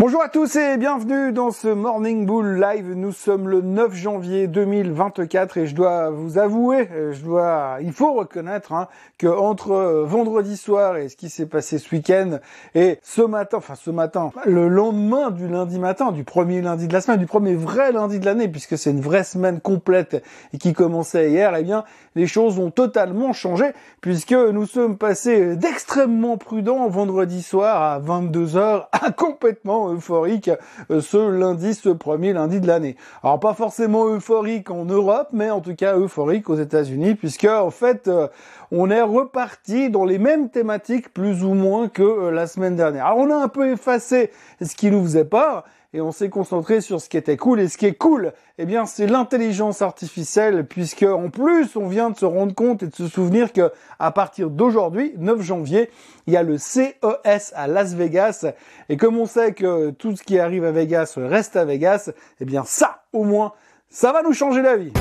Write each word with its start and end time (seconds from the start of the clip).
Bonjour 0.00 0.22
à 0.22 0.30
tous 0.30 0.56
et 0.56 0.78
bienvenue 0.78 1.30
dans 1.30 1.50
ce 1.50 1.68
Morning 1.68 2.24
Bull 2.24 2.58
Live. 2.58 2.94
Nous 2.94 3.12
sommes 3.12 3.50
le 3.50 3.60
9 3.60 3.94
janvier 3.94 4.46
2024 4.46 5.58
et 5.58 5.66
je 5.66 5.74
dois 5.74 6.08
vous 6.08 6.38
avouer, 6.38 6.88
euh, 6.90 7.12
je 7.12 7.20
dois, 7.20 7.76
il 7.82 7.92
faut 7.92 8.14
reconnaître 8.14 8.72
hein, 8.72 8.88
que 9.18 9.26
entre 9.26 9.72
euh, 9.72 10.04
vendredi 10.06 10.56
soir 10.56 10.96
et 10.96 11.10
ce 11.10 11.16
qui 11.16 11.28
s'est 11.28 11.44
passé 11.44 11.76
ce 11.76 11.94
week-end 11.94 12.38
et 12.74 12.98
ce 13.02 13.20
matin, 13.20 13.58
enfin 13.58 13.74
ce 13.74 13.90
matin, 13.90 14.30
le 14.46 14.68
lendemain 14.68 15.30
du 15.30 15.46
lundi 15.46 15.78
matin, 15.78 16.12
du 16.12 16.24
premier 16.24 16.62
lundi 16.62 16.88
de 16.88 16.94
la 16.94 17.02
semaine, 17.02 17.20
du 17.20 17.26
premier 17.26 17.54
vrai 17.54 17.92
lundi 17.92 18.20
de 18.20 18.24
l'année, 18.24 18.48
puisque 18.48 18.78
c'est 18.78 18.92
une 18.92 19.02
vraie 19.02 19.22
semaine 19.22 19.60
complète 19.60 20.24
et 20.54 20.56
qui 20.56 20.72
commençait 20.72 21.28
hier, 21.28 21.54
eh 21.54 21.62
bien 21.62 21.84
les 22.14 22.26
choses 22.26 22.58
ont 22.58 22.70
totalement 22.70 23.34
changé 23.34 23.66
puisque 24.00 24.32
nous 24.32 24.64
sommes 24.64 24.96
passés 24.96 25.56
d'extrêmement 25.56 26.38
prudents 26.38 26.88
vendredi 26.88 27.42
soir 27.42 27.82
à 27.82 27.98
22 27.98 28.46
h 28.46 28.86
à 28.92 29.12
complètement 29.12 29.89
euphorique 29.92 30.50
euh, 30.90 31.00
ce 31.00 31.16
lundi, 31.16 31.74
ce 31.74 31.88
premier 31.88 32.32
lundi 32.32 32.60
de 32.60 32.66
l'année. 32.66 32.96
Alors 33.22 33.40
pas 33.40 33.54
forcément 33.54 34.06
euphorique 34.06 34.70
en 34.70 34.84
Europe, 34.84 35.28
mais 35.32 35.50
en 35.50 35.60
tout 35.60 35.74
cas 35.74 35.96
euphorique 35.96 36.48
aux 36.50 36.56
États-Unis, 36.56 37.14
puisque 37.14 37.44
en 37.44 37.70
fait 37.70 38.08
euh, 38.08 38.28
on 38.72 38.90
est 38.90 39.02
reparti 39.02 39.90
dans 39.90 40.04
les 40.04 40.18
mêmes 40.18 40.50
thématiques 40.50 41.12
plus 41.12 41.44
ou 41.44 41.54
moins 41.54 41.88
que 41.88 42.02
euh, 42.02 42.30
la 42.30 42.46
semaine 42.46 42.76
dernière. 42.76 43.06
Alors 43.06 43.18
on 43.18 43.30
a 43.30 43.36
un 43.36 43.48
peu 43.48 43.70
effacé 43.70 44.30
ce 44.60 44.74
qui 44.74 44.90
nous 44.90 45.02
faisait 45.02 45.24
peur, 45.24 45.64
et 45.92 46.00
on 46.00 46.12
s'est 46.12 46.28
concentré 46.28 46.80
sur 46.80 47.00
ce 47.00 47.08
qui 47.08 47.16
était 47.16 47.36
cool. 47.36 47.60
Et 47.60 47.68
ce 47.68 47.76
qui 47.76 47.86
est 47.86 47.94
cool, 47.94 48.32
eh 48.58 48.64
bien, 48.64 48.86
c'est 48.86 49.06
l'intelligence 49.06 49.82
artificielle, 49.82 50.66
puisque 50.66 51.02
en 51.02 51.30
plus, 51.30 51.76
on 51.76 51.88
vient 51.88 52.10
de 52.10 52.16
se 52.16 52.24
rendre 52.24 52.54
compte 52.54 52.82
et 52.82 52.86
de 52.86 52.94
se 52.94 53.08
souvenir 53.08 53.52
que 53.52 53.72
à 53.98 54.12
partir 54.12 54.50
d'aujourd'hui, 54.50 55.14
9 55.18 55.42
janvier, 55.42 55.90
il 56.26 56.34
y 56.34 56.36
a 56.36 56.42
le 56.42 56.58
CES 56.58 57.52
à 57.54 57.66
Las 57.66 57.94
Vegas. 57.94 58.46
Et 58.88 58.96
comme 58.96 59.18
on 59.18 59.26
sait 59.26 59.52
que 59.52 59.90
tout 59.90 60.14
ce 60.14 60.22
qui 60.22 60.38
arrive 60.38 60.64
à 60.64 60.70
Vegas 60.70 61.14
reste 61.16 61.56
à 61.56 61.64
Vegas, 61.64 62.10
eh 62.40 62.44
bien, 62.44 62.62
ça, 62.64 63.02
au 63.12 63.24
moins, 63.24 63.52
ça 63.88 64.12
va 64.12 64.22
nous 64.22 64.32
changer 64.32 64.62
la 64.62 64.76
vie. 64.76 64.92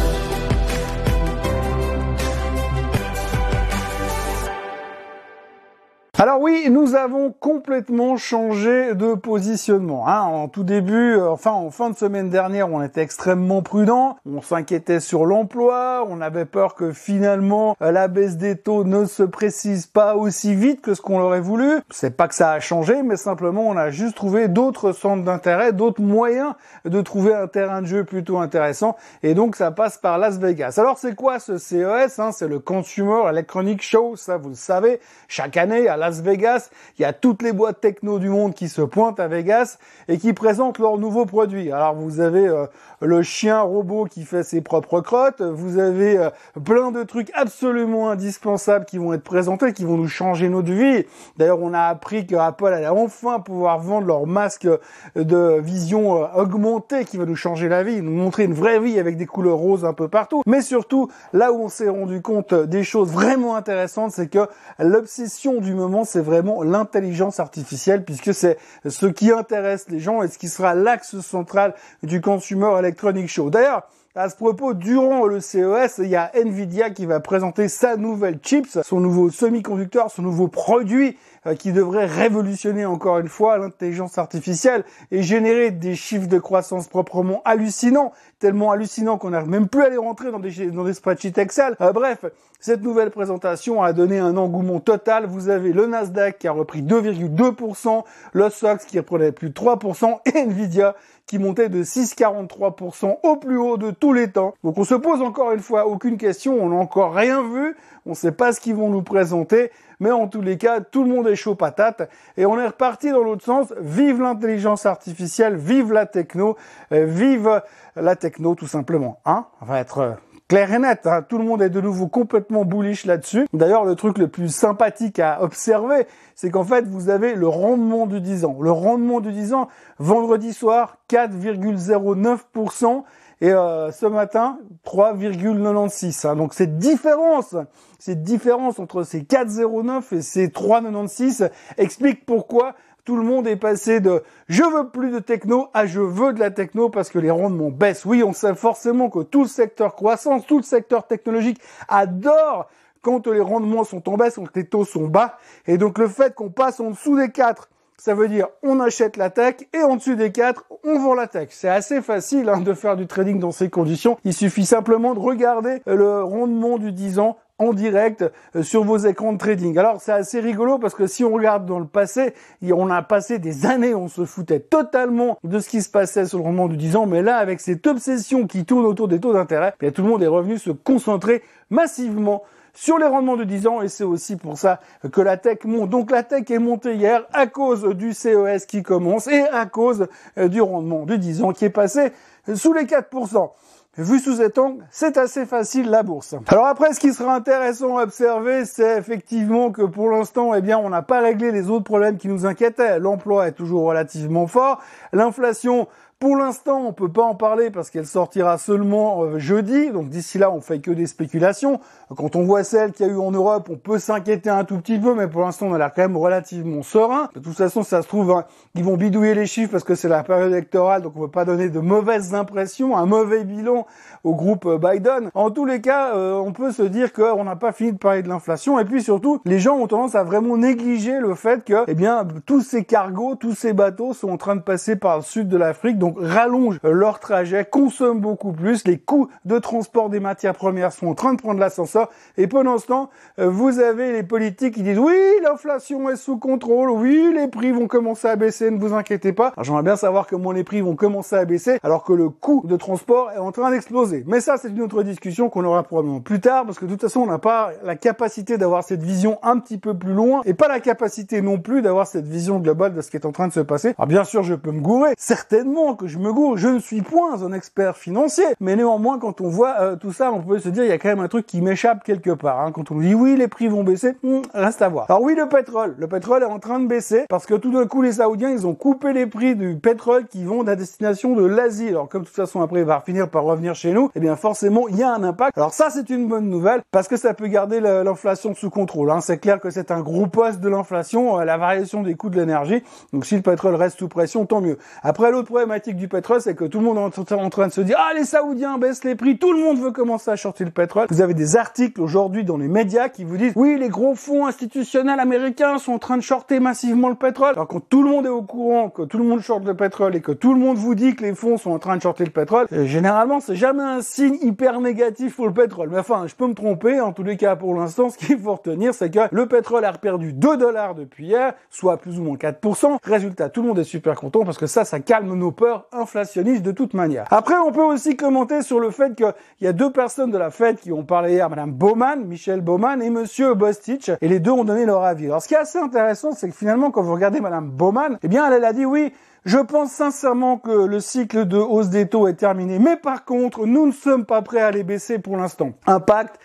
Alors 6.21 6.41
oui, 6.41 6.67
nous 6.69 6.95
avons 6.95 7.31
complètement 7.31 8.17
changé 8.17 8.93
de 8.93 9.13
positionnement. 9.13 10.05
Hein. 10.05 10.19
En 10.19 10.49
tout 10.49 10.65
début, 10.65 11.13
euh, 11.13 11.29
enfin 11.29 11.51
en 11.51 11.71
fin 11.71 11.89
de 11.89 11.95
semaine 11.95 12.29
dernière, 12.29 12.69
on 12.69 12.83
était 12.83 13.01
extrêmement 13.01 13.61
prudent. 13.61 14.17
On 14.25 14.41
s'inquiétait 14.41 14.99
sur 14.99 15.25
l'emploi. 15.25 16.05
On 16.09 16.19
avait 16.19 16.43
peur 16.43 16.75
que 16.75 16.91
finalement 16.91 17.77
euh, 17.81 17.93
la 17.93 18.09
baisse 18.09 18.35
des 18.35 18.57
taux 18.57 18.83
ne 18.83 19.05
se 19.05 19.23
précise 19.23 19.85
pas 19.85 20.17
aussi 20.17 20.55
vite 20.55 20.81
que 20.81 20.93
ce 20.93 20.99
qu'on 20.99 21.21
aurait 21.21 21.39
voulu. 21.39 21.79
C'est 21.89 22.17
pas 22.17 22.27
que 22.27 22.35
ça 22.35 22.51
a 22.51 22.59
changé, 22.59 23.01
mais 23.01 23.15
simplement 23.15 23.61
on 23.61 23.77
a 23.77 23.89
juste 23.89 24.17
trouvé 24.17 24.49
d'autres 24.49 24.91
centres 24.91 25.23
d'intérêt, 25.23 25.71
d'autres 25.71 26.01
moyens 26.01 26.53
de 26.83 26.99
trouver 26.99 27.33
un 27.33 27.47
terrain 27.47 27.81
de 27.81 27.87
jeu 27.87 28.03
plutôt 28.03 28.39
intéressant. 28.39 28.97
Et 29.23 29.35
donc 29.35 29.55
ça 29.55 29.71
passe 29.71 29.97
par 29.97 30.17
Las 30.17 30.37
Vegas. 30.37 30.73
Alors 30.79 30.97
c'est 30.97 31.15
quoi 31.15 31.39
ce 31.39 31.57
CES 31.57 32.19
hein? 32.19 32.33
C'est 32.33 32.49
le 32.49 32.59
Consumer 32.59 33.29
Electronic 33.29 33.81
Show, 33.81 34.17
ça 34.17 34.35
vous 34.35 34.49
le 34.49 34.55
savez. 34.55 34.99
Chaque 35.29 35.55
année 35.55 35.87
à 35.87 35.95
Las 35.95 36.08
Vegas. 36.11 36.69
Il 36.97 37.03
y 37.03 37.05
a 37.05 37.13
toutes 37.13 37.41
les 37.41 37.53
boîtes 37.53 37.81
techno 37.81 38.19
du 38.19 38.29
monde 38.29 38.53
qui 38.53 38.69
se 38.69 38.81
pointent 38.81 39.19
à 39.19 39.27
Vegas 39.27 39.77
et 40.07 40.17
qui 40.17 40.33
présentent 40.33 40.79
leurs 40.79 40.97
nouveaux 40.97 41.25
produits. 41.25 41.71
Alors 41.71 41.95
vous 41.95 42.19
avez 42.19 42.47
euh, 42.47 42.65
le 43.01 43.21
chien 43.21 43.61
robot 43.61 44.05
qui 44.05 44.23
fait 44.23 44.43
ses 44.43 44.61
propres 44.61 45.01
crottes, 45.01 45.41
vous 45.41 45.77
avez 45.77 46.17
euh, 46.17 46.29
plein 46.63 46.91
de 46.91 47.03
trucs 47.03 47.31
absolument 47.33 48.09
indispensables 48.09 48.85
qui 48.85 48.97
vont 48.97 49.13
être 49.13 49.23
présentés, 49.23 49.73
qui 49.73 49.85
vont 49.85 49.97
nous 49.97 50.07
changer 50.07 50.49
notre 50.49 50.71
vie. 50.71 51.05
D'ailleurs, 51.37 51.61
on 51.61 51.73
a 51.73 51.83
appris 51.83 52.25
que 52.25 52.35
Apple 52.35 52.67
allait 52.67 52.87
enfin 52.87 53.39
pouvoir 53.39 53.79
vendre 53.79 54.07
leur 54.07 54.25
masque 54.25 54.67
de 55.15 55.59
vision 55.59 56.23
euh, 56.23 56.27
augmentée 56.35 57.05
qui 57.05 57.17
va 57.17 57.25
nous 57.25 57.35
changer 57.35 57.69
la 57.69 57.83
vie, 57.83 58.01
nous 58.01 58.11
montrer 58.11 58.43
une 58.43 58.53
vraie 58.53 58.79
vie 58.79 58.99
avec 58.99 59.17
des 59.17 59.25
couleurs 59.25 59.57
roses 59.57 59.85
un 59.85 59.93
peu 59.93 60.07
partout. 60.07 60.41
Mais 60.45 60.61
surtout, 60.61 61.09
là 61.33 61.51
où 61.51 61.63
on 61.63 61.69
s'est 61.69 61.89
rendu 61.89 62.21
compte 62.21 62.53
des 62.53 62.83
choses 62.83 63.11
vraiment 63.11 63.55
intéressantes, 63.55 64.11
c'est 64.11 64.27
que 64.27 64.47
l'obsession 64.79 65.61
du 65.61 65.73
moment 65.73 65.98
c'est 66.05 66.21
vraiment 66.21 66.63
l'intelligence 66.63 67.39
artificielle, 67.39 68.03
puisque 68.03 68.33
c'est 68.33 68.57
ce 68.87 69.05
qui 69.05 69.31
intéresse 69.31 69.85
les 69.89 69.99
gens 69.99 70.21
et 70.21 70.27
ce 70.27 70.37
qui 70.37 70.47
sera 70.47 70.75
l'axe 70.75 71.19
central 71.21 71.73
du 72.03 72.21
Consumer 72.21 72.77
Electronic 72.79 73.27
Show. 73.27 73.49
D'ailleurs, 73.49 73.87
à 74.15 74.27
ce 74.27 74.35
propos, 74.35 74.73
durant 74.73 75.27
le 75.27 75.39
CES, 75.39 75.99
il 75.99 76.07
y 76.07 76.15
a 76.15 76.31
Nvidia 76.33 76.89
qui 76.89 77.05
va 77.05 77.19
présenter 77.19 77.67
sa 77.67 77.95
nouvelle 77.95 78.39
chips, 78.41 78.79
son 78.81 78.99
nouveau 78.99 79.29
semi-conducteur, 79.29 80.09
son 80.09 80.23
nouveau 80.23 80.47
produit 80.47 81.15
euh, 81.45 81.53
qui 81.53 81.71
devrait 81.71 82.07
révolutionner 82.07 82.87
encore 82.87 83.19
une 83.19 83.27
fois 83.27 83.59
l'intelligence 83.59 84.17
artificielle 84.17 84.83
et 85.11 85.21
générer 85.21 85.69
des 85.69 85.95
chiffres 85.95 86.27
de 86.27 86.39
croissance 86.39 86.87
proprement 86.87 87.43
hallucinants, 87.45 88.11
tellement 88.39 88.71
hallucinants 88.71 89.19
qu'on 89.19 89.29
n'arrive 89.29 89.49
même 89.49 89.67
plus 89.67 89.83
à 89.83 89.89
les 89.89 89.97
rentrer 89.97 90.31
dans 90.31 90.39
des, 90.39 90.71
dans 90.71 90.91
spreadsheets 90.91 91.39
Excel. 91.39 91.77
Euh, 91.79 91.93
bref, 91.93 92.25
cette 92.59 92.81
nouvelle 92.81 93.11
présentation 93.11 93.83
a 93.83 93.93
donné 93.93 94.17
un 94.17 94.35
engouement 94.37 94.79
total. 94.79 95.27
Vous 95.27 95.49
avez 95.49 95.71
le 95.71 95.85
Nasdaq 95.85 96.39
qui 96.39 96.47
a 96.47 96.51
repris 96.51 96.81
2,2%, 96.81 98.03
le 98.33 98.49
SOX 98.49 98.85
qui 98.85 98.97
reprenait 98.97 99.31
plus 99.31 99.49
de 99.49 99.53
3% 99.53 100.19
et 100.25 100.39
Nvidia 100.39 100.95
qui 101.29 101.37
montait 101.37 101.69
de 101.69 101.83
6,43% 101.83 103.19
au 103.21 103.35
plus 103.35 103.57
haut 103.57 103.77
de 103.77 103.91
tous 103.99 104.13
les 104.13 104.31
temps. 104.31 104.53
Donc 104.63 104.77
on 104.77 104.83
se 104.83 104.95
pose 104.95 105.21
encore 105.21 105.51
une 105.51 105.59
fois 105.59 105.87
aucune 105.87 106.17
question, 106.17 106.57
on 106.59 106.69
n'a 106.69 106.75
encore 106.75 107.13
rien 107.13 107.41
vu, 107.41 107.75
on 108.05 108.11
ne 108.11 108.15
sait 108.15 108.31
pas 108.31 108.53
ce 108.53 108.59
qu'ils 108.59 108.75
vont 108.75 108.89
nous 108.89 109.03
présenter, 109.03 109.71
mais 109.99 110.11
en 110.11 110.27
tous 110.27 110.41
les 110.41 110.57
cas, 110.57 110.79
tout 110.79 111.03
le 111.03 111.09
monde 111.09 111.27
est 111.27 111.35
chaud 111.35 111.55
patate 111.55 112.09
et 112.37 112.45
on 112.45 112.59
est 112.59 112.67
reparti 112.67 113.11
dans 113.11 113.23
l'autre 113.23 113.43
sens. 113.43 113.73
Vive 113.79 114.21
l'intelligence 114.21 114.85
artificielle, 114.85 115.55
vive 115.55 115.91
la 115.91 116.05
techno, 116.05 116.55
euh, 116.91 117.05
vive 117.05 117.61
la 117.95 118.15
techno 118.15 118.55
tout 118.55 118.67
simplement. 118.67 119.19
Hein 119.25 119.45
on 119.61 119.65
va 119.65 119.79
être 119.79 119.97
euh, 119.99 120.11
clair 120.49 120.73
et 120.73 120.79
net. 120.79 121.07
Hein. 121.07 121.21
Tout 121.21 121.37
le 121.37 121.45
monde 121.45 121.61
est 121.61 121.69
de 121.69 121.79
nouveau 121.79 122.07
complètement 122.07 122.65
bullish 122.65 123.05
là-dessus. 123.05 123.47
D'ailleurs, 123.53 123.85
le 123.85 123.95
truc 123.95 124.17
le 124.17 124.27
plus 124.27 124.53
sympathique 124.53 125.19
à 125.19 125.41
observer, 125.41 126.07
c'est 126.35 126.49
qu'en 126.49 126.63
fait, 126.65 126.85
vous 126.87 127.09
avez 127.09 127.35
le 127.35 127.47
rendement 127.47 128.07
du 128.07 128.19
10 128.19 128.45
ans. 128.45 128.57
Le 128.59 128.71
rendement 128.71 129.21
du 129.21 129.31
10 129.31 129.53
ans, 129.53 129.69
vendredi 129.99 130.51
soir, 130.53 130.97
4,09%. 131.09 133.03
Et 133.41 133.51
euh, 133.51 133.91
ce 133.91 134.05
matin, 134.05 134.59
3,96. 134.85 136.27
Hein. 136.27 136.35
Donc 136.35 136.53
cette 136.53 136.77
différence, 136.77 137.55
cette 137.97 138.21
différence 138.21 138.79
entre 138.79 139.03
ces 139.03 139.21
4,09 139.21 140.15
et 140.15 140.21
ces 140.21 140.47
3,96 140.47 141.49
explique 141.77 142.25
pourquoi 142.25 142.75
tout 143.05 143.15
le 143.15 143.23
monde 143.23 143.47
est 143.47 143.55
passé 143.55 144.01
de 144.01 144.23
je 144.49 144.63
veux 144.63 144.89
plus 144.89 145.11
de 145.11 145.19
techno 145.19 145.69
à 145.73 145.85
je 145.85 146.01
veux 146.01 146.33
de 146.33 146.39
la 146.39 146.51
techno 146.51 146.89
parce 146.89 147.09
que 147.09 147.17
les 147.17 147.31
rendements 147.31 147.71
baissent. 147.71 148.05
Oui, 148.05 148.23
on 148.23 148.33
sait 148.33 148.53
forcément 148.55 149.09
que 149.09 149.19
tout 149.19 149.43
le 149.43 149.47
secteur 149.47 149.95
croissance, 149.95 150.45
tout 150.45 150.57
le 150.57 150.63
secteur 150.63 151.07
technologique 151.07 151.61
adore 151.87 152.69
quand 153.01 153.27
les 153.27 153.39
rendements 153.39 153.85
sont 153.85 154.07
en 154.09 154.17
baisse, 154.17 154.35
quand 154.35 154.55
les 154.55 154.65
taux 154.65 154.83
sont 154.83 155.07
bas. 155.07 155.37
Et 155.65 155.77
donc 155.77 155.97
le 155.97 156.09
fait 156.09 156.35
qu'on 156.35 156.49
passe 156.49 156.81
en 156.81 156.91
dessous 156.91 157.17
des 157.17 157.29
4, 157.29 157.69
ça 157.99 158.15
veut 158.15 158.27
dire 158.27 158.47
on 158.63 158.79
achète 158.79 159.17
la 159.17 159.29
tech 159.29 159.55
et 159.73 159.81
en 159.81 159.95
dessous 159.95 160.15
des 160.15 160.31
4, 160.31 160.65
on 160.83 160.99
vend 160.99 161.13
la 161.13 161.27
tech. 161.27 161.49
C'est 161.51 161.69
assez 161.69 162.01
facile 162.01 162.49
hein, 162.49 162.61
de 162.61 162.73
faire 162.73 162.95
du 162.95 163.07
trading 163.07 163.39
dans 163.39 163.51
ces 163.51 163.69
conditions. 163.69 164.17
Il 164.23 164.33
suffit 164.33 164.65
simplement 164.65 165.13
de 165.13 165.19
regarder 165.19 165.81
le 165.85 166.23
rendement 166.23 166.77
du 166.77 166.91
10 166.91 167.19
ans 167.19 167.37
en 167.59 167.73
direct 167.73 168.25
euh, 168.55 168.63
sur 168.63 168.83
vos 168.83 168.97
écrans 168.97 169.33
de 169.33 169.37
trading. 169.37 169.77
Alors 169.77 170.01
c'est 170.01 170.13
assez 170.13 170.39
rigolo 170.39 170.79
parce 170.79 170.95
que 170.95 171.05
si 171.05 171.23
on 171.23 171.33
regarde 171.33 171.65
dans 171.65 171.79
le 171.79 171.85
passé, 171.85 172.33
on 172.63 172.89
a 172.89 173.01
passé 173.01 173.37
des 173.37 173.65
années, 173.65 173.93
on 173.93 174.07
se 174.07 174.25
foutait 174.25 174.61
totalement 174.61 175.37
de 175.43 175.59
ce 175.59 175.69
qui 175.69 175.81
se 175.81 175.89
passait 175.89 176.25
sur 176.25 176.39
le 176.39 176.45
rendement 176.45 176.67
du 176.67 176.77
10 176.77 176.95
ans, 176.95 177.05
mais 177.05 177.21
là 177.21 177.35
avec 177.35 177.59
cette 177.59 177.85
obsession 177.85 178.47
qui 178.47 178.65
tourne 178.65 178.85
autour 178.85 179.07
des 179.07 179.19
taux 179.19 179.33
d'intérêt, 179.33 179.73
eh 179.81 179.91
tout 179.91 180.01
le 180.01 180.07
monde 180.07 180.23
est 180.23 180.27
revenu 180.27 180.57
se 180.57 180.71
concentrer 180.71 181.43
massivement 181.69 182.43
sur 182.73 182.97
les 182.97 183.05
rendements 183.05 183.37
de 183.37 183.43
10 183.43 183.67
ans 183.67 183.81
et 183.81 183.87
c'est 183.87 184.03
aussi 184.03 184.35
pour 184.35 184.57
ça 184.57 184.79
que 185.11 185.21
la 185.21 185.37
tech 185.37 185.59
monte. 185.65 185.89
Donc 185.89 186.11
la 186.11 186.23
tech 186.23 186.49
est 186.49 186.59
montée 186.59 186.95
hier 186.95 187.25
à 187.33 187.47
cause 187.47 187.83
du 187.95 188.13
CES 188.13 188.65
qui 188.67 188.83
commence 188.83 189.27
et 189.27 189.41
à 189.41 189.65
cause 189.65 190.07
euh, 190.37 190.47
du 190.47 190.61
rendement 190.61 191.05
du 191.05 191.17
10 191.17 191.43
ans 191.43 191.53
qui 191.53 191.65
est 191.65 191.69
passé 191.69 192.11
sous 192.55 192.73
les 192.73 192.85
4%. 192.85 193.49
Vu 193.97 194.19
sous 194.19 194.35
cet 194.35 194.57
angle, 194.57 194.85
c'est 194.91 195.17
assez 195.17 195.45
facile 195.45 195.89
la 195.89 196.03
bourse. 196.03 196.35
Alors 196.47 196.67
après, 196.67 196.93
ce 196.93 197.01
qui 197.01 197.11
sera 197.11 197.35
intéressant 197.35 197.97
à 197.97 198.03
observer, 198.03 198.63
c'est 198.63 198.97
effectivement 198.97 199.71
que 199.71 199.81
pour 199.81 200.09
l'instant, 200.09 200.53
eh 200.53 200.61
bien, 200.61 200.77
on 200.77 200.89
n'a 200.89 201.01
pas 201.01 201.19
réglé 201.19 201.51
les 201.51 201.69
autres 201.69 201.83
problèmes 201.83 202.17
qui 202.17 202.29
nous 202.29 202.45
inquiétaient. 202.45 202.99
L'emploi 202.99 203.47
est 203.47 203.51
toujours 203.51 203.83
relativement 203.83 204.47
fort, 204.47 204.79
l'inflation 205.11 205.87
Pour 206.19 206.35
l'instant, 206.35 206.81
on 206.85 206.91
peut 206.91 207.07
pas 207.07 207.23
en 207.23 207.33
parler 207.33 207.69
parce 207.69 207.89
qu'elle 207.89 208.05
sortira 208.05 208.57
seulement 208.57 209.23
euh, 209.23 209.39
jeudi. 209.39 209.89
Donc 209.89 210.09
d'ici 210.09 210.37
là, 210.37 210.51
on 210.51 210.59
fait 210.59 210.81
que 210.81 210.91
des 210.91 211.07
spéculations. 211.07 211.79
Quand 212.13 212.35
on 212.35 212.43
voit 212.43 212.65
celle 212.65 212.91
qu'il 212.91 213.07
y 213.07 213.09
a 213.09 213.13
eu 213.13 213.17
en 213.17 213.31
Europe, 213.31 213.69
on 213.71 213.77
peut 213.77 213.99
s'inquiéter 213.99 214.49
un 214.49 214.65
tout 214.65 214.79
petit 214.79 214.99
peu, 214.99 215.15
mais 215.15 215.29
pour 215.29 215.43
l'instant, 215.43 215.67
on 215.67 215.73
a 215.73 215.77
l'air 215.77 215.93
quand 215.95 216.01
même 216.01 216.17
relativement 216.17 216.83
serein. 216.83 217.29
De 217.35 217.39
toute 217.39 217.55
façon, 217.55 217.83
ça 217.83 218.01
se 218.01 218.07
trouve, 218.09 218.31
hein, 218.31 218.43
ils 218.75 218.83
vont 218.83 218.97
bidouiller 218.97 219.33
les 219.33 219.45
chiffres 219.45 219.71
parce 219.71 219.85
que 219.85 219.95
c'est 219.95 220.09
la 220.09 220.23
période 220.23 220.51
électorale, 220.51 221.03
donc 221.03 221.13
on 221.15 221.19
ne 221.19 221.23
veut 221.23 221.31
pas 221.31 221.45
donner 221.45 221.69
de 221.69 221.79
mauvaises 221.79 222.33
impressions, 222.33 222.97
un 222.97 223.05
mauvais 223.05 223.45
bilan 223.45 223.87
au 224.25 224.35
groupe 224.35 224.65
euh, 224.65 224.77
Biden. 224.77 225.31
En 225.35 225.51
tous 225.51 225.63
les 225.63 225.79
cas, 225.79 226.17
euh, 226.17 226.33
on 226.33 226.51
peut 226.51 226.73
se 226.73 226.83
dire 226.83 227.13
qu'on 227.13 227.45
n'a 227.45 227.55
pas 227.55 227.71
fini 227.71 227.93
de 227.93 227.97
parler 227.97 228.23
de 228.23 228.27
l'inflation. 228.27 228.77
Et 228.77 228.83
puis 228.83 229.01
surtout, 229.01 229.39
les 229.45 229.59
gens 229.59 229.77
ont 229.77 229.87
tendance 229.87 230.15
à 230.15 230.25
vraiment 230.25 230.57
négliger 230.57 231.17
le 231.21 231.33
fait 231.33 231.63
que, 231.63 231.85
eh 231.87 231.93
bien, 231.93 232.27
tous 232.45 232.59
ces 232.59 232.83
cargos, 232.83 233.35
tous 233.35 233.53
ces 233.53 233.71
bateaux 233.71 234.11
sont 234.11 234.31
en 234.31 234.37
train 234.37 234.57
de 234.57 234.61
passer 234.61 234.97
par 234.97 235.15
le 235.15 235.23
sud 235.23 235.47
de 235.47 235.55
l'Afrique, 235.55 235.97
donc 236.09 236.17
rallongent 236.19 236.79
leur 236.83 237.19
trajet, 237.19 237.65
consomment 237.65 238.19
beaucoup 238.19 238.51
plus. 238.51 238.85
Les 238.85 238.97
coûts 238.97 239.29
de 239.45 239.59
transport 239.59 240.09
des 240.09 240.19
matières 240.19 240.55
premières 240.55 240.91
sont 240.91 241.07
en 241.07 241.13
train 241.13 241.33
de 241.33 241.39
prendre 241.39 241.59
l'ascenseur. 241.59 242.09
Et 242.37 242.47
pendant 242.47 242.77
ce 242.77 242.87
temps, 242.87 243.09
euh, 243.39 243.49
vous 243.49 243.79
avez 243.79 244.11
les 244.11 244.23
politiques 244.23 244.75
qui 244.75 244.83
disent 244.83 244.99
oui, 244.99 245.15
l'inflation 245.43 246.09
est 246.09 246.15
sous 246.15 246.37
contrôle, 246.37 246.89
oui, 246.89 247.31
les 247.35 247.47
prix 247.47 247.71
vont 247.71 247.87
commencer 247.87 248.27
à 248.27 248.35
baisser, 248.35 248.71
ne 248.71 248.79
vous 248.79 248.93
inquiétez 248.93 249.33
pas. 249.33 249.53
J'aimerais 249.61 249.83
bien 249.83 249.95
savoir 249.95 250.27
comment 250.27 250.51
les 250.51 250.63
prix 250.63 250.81
vont 250.81 250.95
commencer 250.95 251.35
à 251.35 251.45
baisser 251.45 251.79
alors 251.83 252.03
que 252.03 252.13
le 252.13 252.29
coût 252.29 252.63
de 252.65 252.75
transport 252.75 253.31
est 253.31 253.39
en 253.39 253.51
train 253.51 253.71
d'exploser. 253.71 254.23
Mais 254.27 254.41
ça, 254.41 254.57
c'est 254.57 254.69
une 254.69 254.81
autre 254.81 255.03
discussion 255.03 255.49
qu'on 255.49 255.63
aura 255.63 255.83
probablement 255.83 256.21
plus 256.21 256.39
tard, 256.39 256.65
parce 256.65 256.79
que 256.79 256.85
de 256.85 256.91
toute 256.91 257.01
façon, 257.01 257.21
on 257.21 257.27
n'a 257.27 257.39
pas 257.39 257.71
la 257.83 257.95
capacité 257.95 258.57
d'avoir 258.57 258.83
cette 258.83 259.03
vision 259.03 259.37
un 259.43 259.59
petit 259.59 259.77
peu 259.77 259.97
plus 259.97 260.13
loin, 260.13 260.41
et 260.45 260.53
pas 260.53 260.67
la 260.67 260.79
capacité 260.79 261.41
non 261.41 261.59
plus 261.59 261.81
d'avoir 261.81 262.07
cette 262.07 262.27
vision 262.27 262.59
globale 262.59 262.93
de 262.93 263.01
ce 263.01 263.11
qui 263.11 263.17
est 263.17 263.25
en 263.25 263.31
train 263.31 263.47
de 263.47 263.53
se 263.53 263.59
passer. 263.59 263.93
Alors 263.97 264.07
bien 264.07 264.23
sûr, 264.23 264.43
je 264.43 264.55
peux 264.55 264.71
me 264.71 264.81
gourer, 264.81 265.13
certainement 265.17 265.95
que 265.99 266.07
je 266.07 266.17
me 266.17 266.31
gourre, 266.31 266.57
je 266.57 266.69
ne 266.69 266.79
suis 266.79 267.01
point 267.01 267.43
un 267.43 267.51
expert 267.51 267.97
financier, 267.97 268.45
mais 268.61 268.77
néanmoins, 268.77 269.19
quand 269.19 269.41
on 269.41 269.49
voit 269.49 269.75
euh, 269.81 269.95
tout 269.97 270.13
ça, 270.13 270.31
on 270.31 270.41
peut 270.41 270.57
se 270.57 270.69
dire, 270.69 270.83
il 270.85 270.89
y 270.89 270.93
a 270.93 270.97
quand 270.97 271.09
même 271.09 271.19
un 271.19 271.27
truc 271.27 271.45
qui 271.45 271.61
m'échappe 271.61 272.03
quelque 272.03 272.31
part. 272.31 272.61
Hein. 272.61 272.71
Quand 272.71 272.89
on 272.91 272.99
dit 272.99 273.13
oui, 273.13 273.35
les 273.35 273.49
prix 273.49 273.67
vont 273.67 273.83
baisser, 273.83 274.15
hmm, 274.23 274.39
reste 274.53 274.81
à 274.81 274.87
voir. 274.87 275.07
Alors 275.09 275.21
oui, 275.21 275.35
le 275.35 275.49
pétrole, 275.49 275.95
le 275.97 276.07
pétrole 276.07 276.43
est 276.43 276.47
en 276.47 276.59
train 276.59 276.79
de 276.79 276.87
baisser, 276.87 277.25
parce 277.27 277.45
que 277.45 277.53
tout 277.53 277.71
d'un 277.71 277.85
coup, 277.85 278.01
les 278.01 278.13
Saoudiens, 278.13 278.49
ils 278.49 278.65
ont 278.65 278.75
coupé 278.75 279.11
les 279.11 279.27
prix 279.27 279.55
du 279.55 279.75
pétrole 279.75 280.27
qui 280.27 280.45
vont 280.45 280.65
à 280.67 280.75
destination 280.75 281.35
de 281.35 281.43
l'Asie. 281.43 281.89
Alors 281.89 282.07
comme 282.07 282.21
de 282.21 282.27
toute 282.27 282.35
façon, 282.35 282.61
après, 282.61 282.79
il 282.79 282.85
va 282.85 283.01
finir 283.01 283.29
par 283.29 283.43
revenir 283.43 283.75
chez 283.75 283.91
nous, 283.91 284.09
eh 284.15 284.21
bien 284.21 284.37
forcément, 284.37 284.87
il 284.87 284.95
y 284.95 285.03
a 285.03 285.13
un 285.13 285.23
impact. 285.23 285.57
Alors 285.57 285.73
ça, 285.73 285.89
c'est 285.89 286.09
une 286.09 286.27
bonne 286.29 286.49
nouvelle 286.49 286.81
parce 286.91 287.09
que 287.09 287.17
ça 287.17 287.33
peut 287.33 287.47
garder 287.47 287.81
l'inflation 287.81 288.55
sous 288.55 288.69
contrôle. 288.69 289.11
Hein. 289.11 289.19
C'est 289.19 289.39
clair 289.39 289.59
que 289.59 289.69
c'est 289.69 289.91
un 289.91 289.99
gros 289.99 290.27
poste 290.27 290.61
de 290.61 290.69
l'inflation, 290.69 291.39
euh, 291.39 291.43
la 291.43 291.57
variation 291.57 292.03
des 292.03 292.15
coûts 292.15 292.29
de 292.29 292.39
l'énergie. 292.39 292.83
Donc 293.11 293.25
si 293.25 293.35
le 293.35 293.41
pétrole 293.41 293.75
reste 293.75 293.99
sous 293.99 294.07
pression, 294.07 294.45
tant 294.45 294.61
mieux. 294.61 294.77
Après, 295.03 295.31
l'autre 295.31 295.51
du 295.97 296.07
pétrole, 296.07 296.41
c'est 296.41 296.55
que 296.55 296.65
tout 296.65 296.79
le 296.79 296.85
monde 296.85 296.97
est 296.97 297.33
en 297.33 297.49
train 297.49 297.67
de 297.67 297.71
se 297.71 297.81
dire 297.81 297.97
ah 297.99 298.13
les 298.13 298.25
Saoudiens 298.25 298.77
baissent 298.77 299.03
les 299.03 299.15
prix, 299.15 299.37
tout 299.37 299.53
le 299.53 299.59
monde 299.59 299.79
veut 299.79 299.91
commencer 299.91 300.31
à 300.31 300.35
shorter 300.35 300.65
le 300.65 300.71
pétrole. 300.71 301.07
Vous 301.09 301.21
avez 301.21 301.33
des 301.33 301.55
articles 301.55 302.01
aujourd'hui 302.01 302.43
dans 302.43 302.57
les 302.57 302.67
médias 302.67 303.09
qui 303.09 303.23
vous 303.23 303.37
disent 303.37 303.53
oui 303.55 303.77
les 303.79 303.89
gros 303.89 304.15
fonds 304.15 304.47
institutionnels 304.47 305.19
américains 305.19 305.77
sont 305.77 305.93
en 305.93 305.99
train 305.99 306.17
de 306.17 306.21
shorter 306.21 306.59
massivement 306.59 307.09
le 307.09 307.15
pétrole. 307.15 307.53
Alors 307.53 307.67
quand 307.67 307.81
tout 307.87 308.03
le 308.03 308.09
monde 308.09 308.25
est 308.25 308.29
au 308.29 308.43
courant 308.43 308.89
que 308.89 309.03
tout 309.03 309.17
le 309.17 309.23
monde 309.23 309.41
shorte 309.41 309.65
le 309.65 309.75
pétrole 309.75 310.15
et 310.15 310.21
que 310.21 310.31
tout 310.31 310.53
le 310.53 310.59
monde 310.59 310.77
vous 310.77 310.95
dit 310.95 311.15
que 311.15 311.23
les 311.23 311.33
fonds 311.33 311.57
sont 311.57 311.71
en 311.71 311.79
train 311.79 311.97
de 311.97 312.01
shorter 312.01 312.25
le 312.25 312.31
pétrole, 312.31 312.67
euh, 312.71 312.85
généralement 312.85 313.39
c'est 313.39 313.55
jamais 313.55 313.83
un 313.83 314.01
signe 314.01 314.37
hyper 314.41 314.79
négatif 314.81 315.35
pour 315.35 315.47
le 315.47 315.53
pétrole. 315.53 315.89
Mais 315.89 315.99
enfin, 315.99 316.25
je 316.27 316.35
peux 316.35 316.47
me 316.47 316.53
tromper. 316.53 316.99
En 316.99 317.11
tous 317.11 317.23
les 317.23 317.37
cas, 317.37 317.55
pour 317.55 317.73
l'instant, 317.75 318.09
ce 318.09 318.17
qu'il 318.17 318.39
faut 318.39 318.53
retenir, 318.53 318.93
c'est 318.93 319.09
que 319.09 319.19
le 319.31 319.45
pétrole 319.47 319.85
a 319.85 319.93
perdu 319.93 320.33
2 320.33 320.57
dollars 320.57 320.95
depuis 320.95 321.27
hier, 321.27 321.53
soit 321.69 321.97
plus 321.97 322.19
ou 322.19 322.23
moins 322.23 322.35
4%. 322.35 322.97
Résultat, 323.03 323.49
tout 323.49 323.61
le 323.61 323.69
monde 323.69 323.79
est 323.79 323.83
super 323.83 324.15
content 324.15 324.43
parce 324.43 324.57
que 324.57 324.67
ça, 324.67 324.85
ça 324.85 324.99
calme 324.99 325.33
nos 325.33 325.51
peurs 325.51 325.78
inflationnistes 325.91 326.63
de 326.63 326.71
toute 326.71 326.93
manière. 326.93 327.25
Après, 327.31 327.57
on 327.57 327.71
peut 327.71 327.83
aussi 327.83 328.15
commenter 328.15 328.61
sur 328.61 328.79
le 328.79 328.91
fait 328.91 329.15
qu'il 329.15 329.33
y 329.61 329.67
a 329.67 329.73
deux 329.73 329.91
personnes 329.91 330.31
de 330.31 330.37
la 330.37 330.51
Fed 330.51 330.77
qui 330.77 330.91
ont 330.91 331.03
parlé 331.03 331.33
hier, 331.33 331.49
Madame 331.49 331.71
Bowman, 331.71 332.25
Michel 332.25 332.61
Bowman 332.61 333.01
et 333.01 333.09
Monsieur 333.09 333.53
Bostich, 333.53 334.11
et 334.21 334.27
les 334.27 334.39
deux 334.39 334.51
ont 334.51 334.63
donné 334.63 334.85
leur 334.85 335.03
avis. 335.03 335.25
Alors, 335.25 335.41
ce 335.41 335.47
qui 335.47 335.53
est 335.53 335.57
assez 335.57 335.79
intéressant, 335.79 336.33
c'est 336.33 336.49
que 336.49 336.55
finalement, 336.55 336.91
quand 336.91 337.01
vous 337.01 337.13
regardez 337.13 337.39
Madame 337.39 337.69
Bowman, 337.69 338.17
eh 338.23 338.27
bien, 338.27 338.51
elle 338.51 338.63
a 338.63 338.73
dit 338.73 338.85
oui, 338.85 339.13
je 339.45 339.57
pense 339.57 339.91
sincèrement 339.91 340.57
que 340.57 340.71
le 340.71 340.99
cycle 340.99 341.45
de 341.45 341.57
hausse 341.57 341.89
des 341.89 342.07
taux 342.07 342.27
est 342.27 342.33
terminé. 342.33 342.77
Mais 342.79 342.97
par 342.97 343.25
contre, 343.25 343.65
nous 343.65 343.85
ne 343.87 343.91
sommes 343.91 344.25
pas 344.25 344.41
prêts 344.41 344.61
à 344.61 344.71
les 344.71 344.83
baisser 344.83 345.19
pour 345.19 345.37
l'instant. 345.37 345.71
Impact 345.87 346.39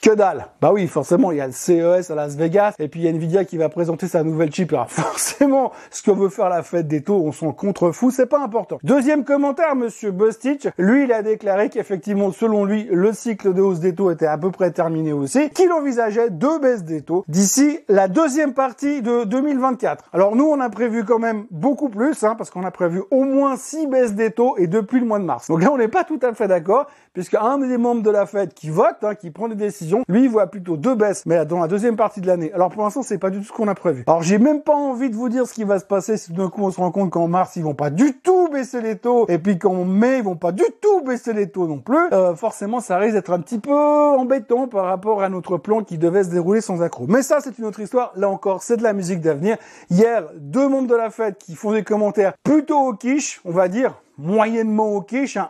que 0.00 0.10
dalle. 0.10 0.46
Bah 0.60 0.70
oui, 0.72 0.86
forcément, 0.86 1.32
il 1.32 1.38
y 1.38 1.40
a 1.40 1.46
le 1.46 1.52
CES 1.52 2.10
à 2.10 2.14
Las 2.14 2.36
Vegas, 2.36 2.74
et 2.78 2.88
puis 2.88 3.00
il 3.00 3.04
y 3.04 3.08
a 3.08 3.10
Nvidia 3.10 3.44
qui 3.44 3.56
va 3.56 3.68
présenter 3.68 4.06
sa 4.06 4.22
nouvelle 4.22 4.52
chip. 4.52 4.72
Alors 4.72 4.90
forcément, 4.90 5.72
ce 5.90 6.02
qu'on 6.02 6.14
veut 6.14 6.28
faire 6.28 6.48
la 6.48 6.62
fête 6.62 6.86
des 6.86 7.02
taux, 7.02 7.20
on 7.24 7.32
s'en 7.32 7.52
contrefou, 7.52 8.10
c'est 8.10 8.26
pas 8.26 8.40
important. 8.40 8.78
Deuxième 8.82 9.24
commentaire, 9.24 9.74
monsieur 9.74 10.10
Bustich, 10.12 10.68
lui, 10.78 11.04
il 11.04 11.12
a 11.12 11.22
déclaré 11.22 11.68
qu'effectivement, 11.68 12.30
selon 12.32 12.64
lui, 12.64 12.88
le 12.90 13.12
cycle 13.12 13.52
de 13.52 13.60
hausse 13.60 13.80
des 13.80 13.94
taux 13.94 14.10
était 14.10 14.26
à 14.26 14.38
peu 14.38 14.50
près 14.50 14.70
terminé 14.70 15.12
aussi, 15.12 15.50
qu'il 15.50 15.72
envisageait 15.72 16.30
deux 16.30 16.58
baisses 16.58 16.84
des 16.84 17.02
taux 17.02 17.24
d'ici 17.28 17.80
la 17.88 18.08
deuxième 18.08 18.54
partie 18.54 19.02
de 19.02 19.24
2024. 19.24 20.04
Alors 20.12 20.36
nous, 20.36 20.46
on 20.46 20.60
a 20.60 20.70
prévu 20.70 21.04
quand 21.04 21.18
même 21.18 21.46
beaucoup 21.50 21.88
plus, 21.88 22.22
hein, 22.22 22.34
parce 22.36 22.50
qu'on 22.50 22.64
a 22.64 22.70
prévu 22.70 23.02
au 23.10 23.24
moins 23.24 23.56
six 23.56 23.86
baisses 23.86 24.14
des 24.14 24.30
taux, 24.30 24.56
et 24.58 24.66
depuis 24.66 25.00
le 25.00 25.06
mois 25.06 25.18
de 25.18 25.24
mars. 25.24 25.48
Donc 25.48 25.62
là, 25.62 25.72
on 25.72 25.78
n'est 25.78 25.88
pas 25.88 26.04
tout 26.04 26.20
à 26.22 26.32
fait 26.34 26.46
d'accord, 26.46 26.86
puisque 27.12 27.34
un 27.34 27.58
des 27.58 27.78
membres 27.78 28.02
de 28.02 28.10
la 28.10 28.26
Fed 28.26 28.54
qui 28.54 28.70
vote, 28.70 28.96
hein, 29.02 29.14
qui 29.14 29.30
prend 29.30 29.48
des 29.48 29.54
décisions, 29.54 29.87
lui, 30.08 30.28
voit 30.28 30.46
plutôt 30.46 30.76
deux 30.76 30.94
baisses, 30.94 31.24
mais 31.26 31.44
dans 31.46 31.58
la 31.58 31.68
deuxième 31.68 31.96
partie 31.96 32.20
de 32.20 32.26
l'année. 32.26 32.52
Alors 32.52 32.70
pour 32.70 32.82
l'instant, 32.82 33.02
c'est 33.02 33.18
pas 33.18 33.30
du 33.30 33.38
tout 33.38 33.44
ce 33.44 33.52
qu'on 33.52 33.68
a 33.68 33.74
prévu. 33.74 34.04
Alors 34.06 34.22
j'ai 34.22 34.38
même 34.38 34.62
pas 34.62 34.74
envie 34.74 35.10
de 35.10 35.16
vous 35.16 35.28
dire 35.28 35.46
ce 35.46 35.54
qui 35.54 35.64
va 35.64 35.78
se 35.78 35.84
passer 35.84 36.16
si 36.16 36.32
d'un 36.32 36.48
coup 36.48 36.62
on 36.62 36.70
se 36.70 36.78
rend 36.78 36.90
compte 36.90 37.10
qu'en 37.10 37.28
mars, 37.28 37.56
ils 37.56 37.62
vont 37.62 37.74
pas 37.74 37.90
du 37.90 38.14
tout 38.14 38.48
baisser 38.48 38.80
les 38.80 38.96
taux, 38.96 39.26
et 39.28 39.38
puis 39.38 39.58
qu'en 39.58 39.84
mai, 39.84 40.18
ils 40.18 40.24
vont 40.24 40.36
pas 40.36 40.52
du 40.52 40.64
tout 40.80 41.02
baisser 41.02 41.32
les 41.32 41.48
taux 41.48 41.66
non 41.66 41.78
plus. 41.78 42.12
Euh, 42.12 42.34
forcément, 42.34 42.80
ça 42.80 42.98
risque 42.98 43.14
d'être 43.14 43.32
un 43.32 43.40
petit 43.40 43.58
peu 43.58 43.72
embêtant 43.72 44.68
par 44.68 44.84
rapport 44.84 45.22
à 45.22 45.28
notre 45.28 45.56
plan 45.56 45.82
qui 45.82 45.98
devait 45.98 46.24
se 46.24 46.30
dérouler 46.30 46.60
sans 46.60 46.82
accroc. 46.82 47.06
Mais 47.08 47.22
ça, 47.22 47.38
c'est 47.40 47.58
une 47.58 47.64
autre 47.64 47.80
histoire. 47.80 48.12
Là 48.16 48.28
encore, 48.28 48.62
c'est 48.62 48.76
de 48.76 48.82
la 48.82 48.92
musique 48.92 49.20
d'avenir. 49.20 49.56
Hier, 49.90 50.24
deux 50.36 50.68
membres 50.68 50.88
de 50.88 50.94
la 50.94 51.10
fête 51.10 51.38
qui 51.38 51.54
font 51.54 51.72
des 51.72 51.82
commentaires 51.82 52.34
plutôt 52.42 52.78
au 52.78 52.94
quiche, 52.94 53.40
on 53.44 53.52
va 53.52 53.68
dire, 53.68 53.94
moyennement 54.18 54.88
au 54.88 55.06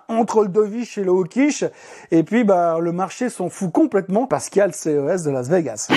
entre 0.08 0.42
le 0.42 0.48
Dovish 0.48 0.98
et 0.98 1.04
le 1.04 1.24
quiche. 1.24 1.64
Et 2.10 2.22
puis, 2.22 2.44
bah, 2.44 2.78
le 2.80 2.92
marché 2.92 3.30
s'en 3.30 3.48
fout 3.48 3.72
complètement 3.72 4.26
parce 4.26 4.48
qu'il 4.48 4.60
y 4.60 4.62
a 4.62 4.66
le 4.66 4.72
CES 4.72 5.24
de 5.24 5.30
Las 5.30 5.48
Vegas. 5.48 5.88